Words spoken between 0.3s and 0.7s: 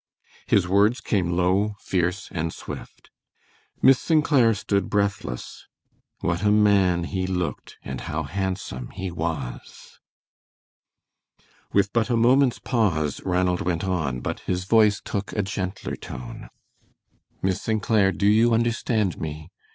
His